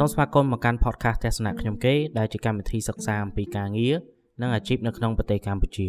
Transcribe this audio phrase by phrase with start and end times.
[0.00, 3.94] សូមស្វាគមន៍មកកាន់ podcast ទស្សនៈខ្ញុំគេដែលជាកម្មវិធីសិក្សាអំពីការងារ
[4.40, 5.86] និងអាជីពនៅក្នុងប្រទេសកម្ពុជា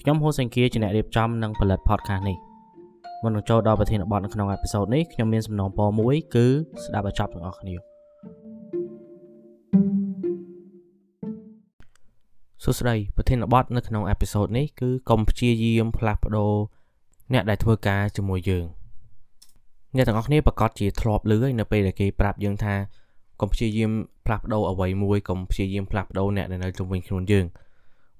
[0.00, 2.36] ខ្ញុំហូសេងគៀជាអ្នករៀបចំនិងផលិត podcast នេះ
[3.22, 6.46] មុននឹងចូលដល់ប្រធានបទនៅក្នុងអេពីសូតនេះខ្ញុំមានសំណូមពរមួយគឺ
[6.84, 7.74] ស្ដាប់ឲ្យចប់ទាំងអស់គ្នា
[12.62, 16.54] សួស្តីប្រធានបទនៅក្នុងអេពីសូតនេះគឺកុំព្យាយាមផ្លាស់ប្ដូរ
[17.32, 18.64] អ្នកដែលធ្វើការជាមួយយើង
[19.96, 23.03] អ្នកទាំងអស់គ្នាប្រកាសជាធ្លាប់ឮហើយនៅពេលដែលគេប្រាប់យើងថាកុំ
[23.52, 23.92] ព្យាយាម
[24.26, 27.46] ផ្លាស់ប្ដូរអ្វីមួយកុំព្យាយាមផ្លាស់ប្ដូរអ្នកដែលនៅជុំវិញខ្លួនយើង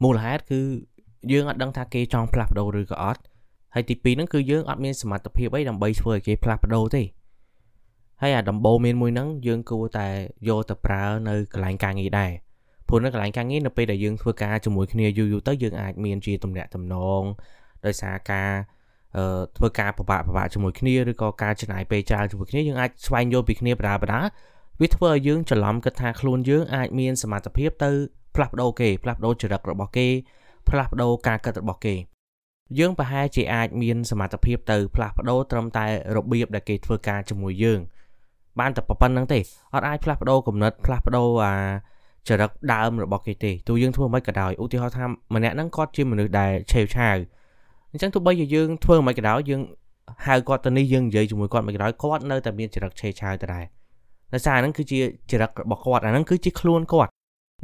[0.03, 0.61] មូលហេតុគឺ
[1.33, 3.21] យើងអត់ដឹងថាគេចង់ផ្លាស់ប្ដូរឬក៏អត់
[3.75, 7.03] ហើយទី2ហ្នឹងគឺយើងអត់មានសមត្ថភាពអីដើម្បីធ្វើឲ្យគេផ្លាស់ប្ដូរទេ
[8.23, 10.09] ហើយអាដំបូងមានមួយហ្នឹងយើងគួរតែ
[10.49, 12.33] យកទៅប្រើនៅកន្លែងការងារដែរ
[12.89, 17.23] ព្រោះនៅកន្លែងការងារនៅពេលដែលយើងធ្វើការជាមួយគ្នាយូរយូរទៅយើងអាចមានជាទំនាក់ទំនង
[17.87, 18.51] ដោយសារការ
[19.57, 24.21] ធ្វើការពិបាកពិបាកជាមួយគ្នាឬក៏ការចំណាយពេលច្រើនជាមួយគ្នាយើងអាចស្វែងយល់ពីគ្នាបដាបដា
[24.81, 27.91] វាធ្វើឲ្យយើងច្រឡំគិតថាខ្លួនយើងអាចមានសមត្ថភាពទៅ
[28.35, 30.07] ផ្លាស់ប្ដូរគេផ្លាស់ប្ដូរចរិតរបស់គេ
[30.69, 31.95] ផ្លាស់ប្ដូរការគិតរបស់គេ
[32.79, 37.81] យើងប្រហែលជាអាចមានសមត្ថភាពទៅផ្លាស់ប្ដូរត្រឹមតែរបៀបដែលគេធ្វើការជាមួយយើង
[38.61, 39.41] បានតែប៉ុណ្្នឹងទេ
[39.75, 41.55] អត់អាចផ្លាស់ប្ដូរគំនិតផ្លាស់ប្ដូរអា
[42.29, 47.17] ចរិតដើមរបស់គេទេទោះយើងធ្វើមិនក៏ដោយឧទាហរណ៍ថាម្នាក់ហ្នឹងគាត់ជាមនុស្សដែលឆេវឆាវ
[47.91, 49.61] អញ្ចឹងទោះបីជាយើងធ្វើមិនក៏ដោយយើង
[50.27, 53.65] ហៅគាត់ទៅនេះយើងនិយាយជាមួយគាត់មិនក៏ដោយគាត់នៅតែមានចរិតឆេវឆាវដដែល
[54.35, 54.99] ដោយសារហ្នឹងគឺជា
[55.31, 57.11] ចរិតរបស់គាត់អាហ្នឹងគឺជាខ្លួនគាត់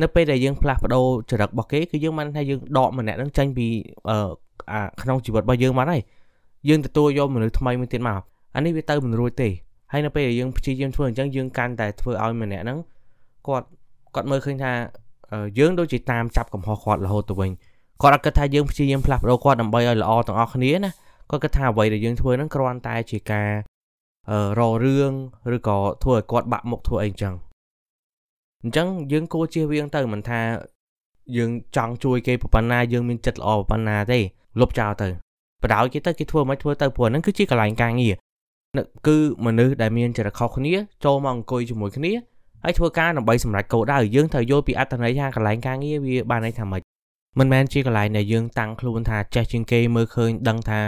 [0.02, 3.66] នៅពេលដែលយើងផ្លាស់ប្ដូរចរិតរបស់គេគឺយើងមិនថាយើងដកម្នាក់ហ្នឹងចេញពី
[4.08, 4.18] អឺ
[5.02, 6.02] ក្នុងជីវិតរបស់យើងមកហើយ
[6.68, 8.22] យើងទទួលយកមនុស្សថ្មីមួយទៀតមក
[8.54, 9.48] អានេះវាទៅមិនរួចទេ
[9.92, 12.78] ហើយនៅពេលដែលយើងព្យាយាមធ្វើអញ្ចឹងយើងកាន់តែធ្វើឲ្យម្នាក់ហ្នឹង
[13.46, 13.66] គាត់
[14.14, 14.72] គាត់មើលឃើញថា
[15.58, 17.50] យើងដូចជាតាមចាប់កំហុសគាត់រហូតទៅវិញ
[18.02, 20.90] គាត់អត់គិតថាយើងព្យាយាមផ្លាស់ប្ដូរគាត់ដើម្បីឲ្យល្អទាំងអស់គ្នាណា
[21.30, 23.50] គាត់គិតថាអ្វីដែលយើងធ្វើហ្នឹងគ្រាន់តែជាការ
[24.58, 25.12] រករឿង
[25.54, 27.34] ឬក៏ធ្វើឲ្យគាត់បាក់មុខធ្វើអីអញ្ចឹង
[28.62, 30.40] អញ្ចឹងយើងគួរជៀសវាងទៅមិនថា
[31.36, 34.20] យើងចង់ជួយគេប៉ុណ្ណាយើងមានចិត្តល្អប៉ុណ្ណាទេ
[34.60, 35.08] លុបចោលទៅ
[35.62, 38.14] បដ ாய் គេទៅគេធ្វើមិនធ្វើទៅព្រោះហ្នឹងគឺជាកន្លែងការងារ
[39.06, 42.12] គឺមនុស្សដែលមានចរិតខុសគ្នាចូលមកអង្គុយជាមួយគ្នា
[42.64, 46.82] ហើយធ្វើការដើម្បីសម្រេចគោលដៅយើងត្រូវយល់ពីអត្ថន័យថាកន្លែងការងារវាបានន័យថាម៉េច
[47.38, 50.80] មិនមែនជាកន្លែងដែលយើងតាំងខ្លួនថាចេះជាងគេមើលឃើញដឹងថា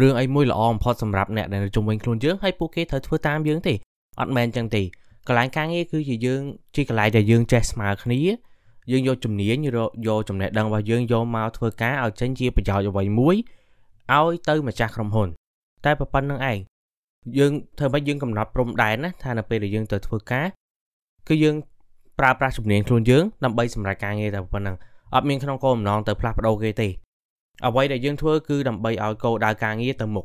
[0.00, 3.74] រឿងអីមួយល្អបំផុតសម្រាប់អ្នកដែលនៅជុំវិញខ្លួនយើងហើយពួកគេត្រូវធ្វើតាមយើងទេ
[4.20, 4.82] អត់មែនចឹងទេ
[5.26, 6.42] កន្លែងការងារគឺជាយើង
[6.74, 8.18] ជាកន្លែងដែលយើងចេះស្មើគ្នា
[8.90, 9.56] យើងយកជំនាញ
[10.06, 13.36] យកចំណេះដឹងរបស់យើងយកមកធ្វើការឲ្យចេញជាប្រយោជន៍អ្វីមួយ
[14.16, 15.28] ឲ្យទៅម្ចាស់ក្រុមហ៊ុន
[15.84, 16.58] តែប៉ុណ្្នឹងឯង
[17.38, 20.46] យើងធ្វើម៉េចយើងកំណត់ព្រំដែនណាថានៅពេលដែលយើងទៅធ្វើការ
[21.28, 21.56] គឺយើង
[22.18, 24.76] ប្រើប្រាស់ជំនាញខ្លួនយើងដើម្បីសម្រេចការងារតែប៉ុណ្្នឹង
[25.14, 26.88] អត់មានក្នុងគោលបំណងទៅផ្លាស់ប្ដូរគេទេ
[27.66, 30.24] អ្វីដែលយើងធ្វើគឺដើម្បីឲ្យគោលដៅការងារទៅមុខ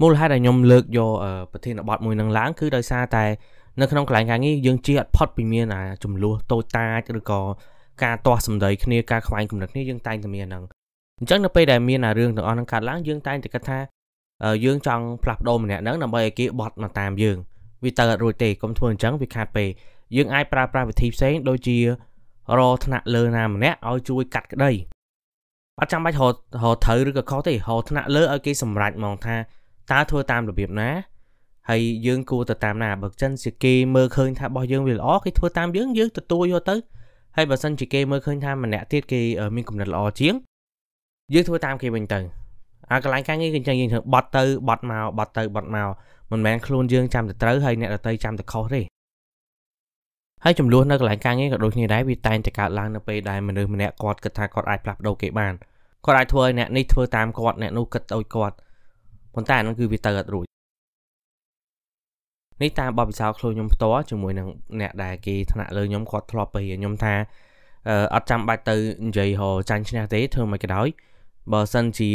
[0.00, 1.12] មូលហេតុដែលខ្ញុំលើកយក
[1.52, 3.24] ប្រធានបទមួយនឹងឡើងគឺដោយសារតែ
[3.80, 7.40] នៅក្នុងកន្លែងការងារយើងជាអត់ផុតពីមានអាចំនួនតូចតាចឬក៏
[8.04, 10.64] ការទាស់សម្ដីគ្នាការខ្វែងគំនិតគ្នាយើងតែងតែមានហ្នឹង
[11.18, 13.78] អញ្ចឹងនៅពេលដែលមានអារឿងទាំងអស់ហ្នឹងកើតឡើងយើងតែងតែគិតថា
[14.64, 17.36] យើងចង់ផ្លាស់ប្ដូរម្នាក់ហ្នឹងដើម្បីឲ្យគេបត់មកតាមយើង
[17.84, 19.68] វាទៅអត់រួចទេកុំធ្វើអញ្ចឹងវាខាតពេល
[20.16, 21.78] យើងអាចប្រើប្រាស់វិធីផ្សេងដូចជា
[22.58, 24.70] រថ្នាក់លើណាម្នាក់ឲ្យជួយកាត់ក្តី
[25.80, 26.30] អត់ចាំបាច់ររ
[26.84, 27.56] ត្រូវឬក៏ខុសទេរ
[27.88, 29.36] ថ្នាក់លើឲ្យគេសម្រេចហ្មងថា
[29.92, 30.90] តើធ្វើតាមរបៀបណា
[31.68, 36.76] ហើយយើងគួរទៅតាមណាបើចិនជាគេមើលឃើញថារបស់យើងវាល្អគេធ្វើតាមយើងយើងទទួលយកទៅ
[37.36, 39.20] ហើយបើសិនជាគេមើលឃើញថាម្នាក់ទៀតគេ
[39.56, 40.34] មានគំនិតល្អជាង
[41.34, 42.20] យើងធ្វើតាមគេវិញទៅ
[42.90, 45.88] អាកន្លែងការងារគឺអញ្ចឹងយើងធ្វើបត់ទៅបត់មកបត់ទៅបត់មក
[46.30, 48.80] មិនមែនខ្លួនយើងចាំតែត្រូវហើយអ្នកដទៃចាំតែខុសទេ
[50.44, 55.52] ហើយចំនួននៅកន្លែងការងារក៏ដូចគ្នាដែរវាតែងតែកើតឡើងនៅពេលដែលមនុស្សម្នាក់គាត់គិតថាគាត់អាចផ្លាស់ប្ដូរគេបាន
[56.04, 58.56] គាត់អាចធ្វើឲ្យអ្នកនេះធ្វើតាមគាត់អ្នកនោះគិតដូចគាត់
[59.34, 60.46] ប៉ុន្តែអានោះគឺវាទៅអត់រួច
[62.62, 64.48] នេះតាមបបិសោខ្លួនខ្ញុំផ្ទាល់ជាមួយនឹង
[64.80, 67.14] អ្នកដែលគេថ្នាក់លើខ្ញុំគាត់ធ្លាប់ទៅខ្ញុំថា
[68.14, 68.76] អត់ចាំបាច់ទៅ
[69.06, 70.88] និយាយហៅចាញ់ឈ្នះទេធ្វើមិនក៏ដោយ
[71.52, 72.10] បើសិនជា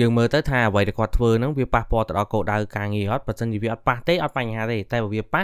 [0.00, 5.42] យើងមើលទៅថាអ្វីដែលគាត់ធ្វើហ្នឹងវាប៉ះពាល់ទៅដល់គោលដៅការងារអត់បើសិនជាវាអត់ប៉ះទេអត់បញ្ហាទេតែបើវាប៉ះ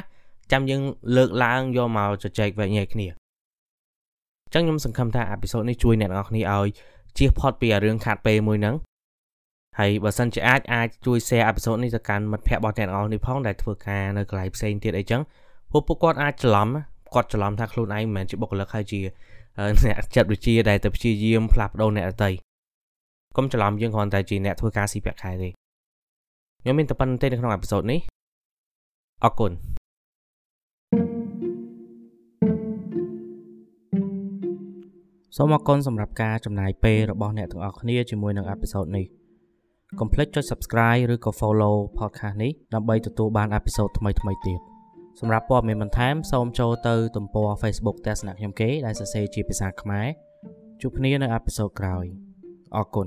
[0.53, 0.83] ចាំយើង
[1.17, 6.69] លើកឡើងយកមកជជែកវែកញែកគ្នាអញ្ចឹងខ្ញុំសង្ឃឹមថាអេពីសូតនេះជួយអ្នកនរគ្នាឲ្យ
[7.19, 8.77] ជៀសផុតពីរឿងខាត់ពេលមួយហ្នឹង
[9.79, 15.21] ហើយបើសិនជាអាចអាចជួយ share អេពីសូតនេះទៅកាន់មិត្តភ័ក្តិរបស់អ្នកនរនេះផងដែលធ្វើការនៅកន្លែងផ្សេងទៀតអីចឹង
[15.71, 16.69] ពួកពួកគាត់អាចច្រឡំ
[17.15, 19.01] គាត់ច្រឡំថាខ្លួនឯងមិនមែនជាបុគ្គលិកហើយជា
[19.85, 22.31] អ្នកចិត្តវិទ្យាដែលទៅព្យាយាមផ្លាស់ប្ដូរអ្នកដទៃ
[23.37, 25.49] កុំច្រឡំយើងគ្រាន់តែជាអ្នកធ្វើការស៊ីប្រាក់ខែទេ
[26.63, 28.01] ខ្ញុំមានតែប៉ុណ្្នឹងទេនៅក្នុងអេពីសូតនេះ
[29.25, 29.53] អរគុណ
[35.37, 39.07] សូមអរគុណសម្រាប់ការចំណាយពេលរបស់អ្នកទាំងអស់គ្នាជាមួយនឹងអេពីសូតនេះ
[40.01, 44.15] កុំភ្លេចចុច Subscribe ឬក៏ Follow podcast នេះដើម្បីទទួលបានអេពីសូតថ្មីៗ
[44.47, 44.61] ទៀត
[45.21, 50.07] សម្រាប់ព័ត៌មានបន្ថែមសូមចូលទៅទំព័រ Facebook ទស្សនៈខ្ញុំគេដែលសរសេរជាភាសាខ្មែរ
[50.81, 52.05] ជួបគ្នានៅអេពីសូតក្រោយ
[52.77, 53.07] អរគុណ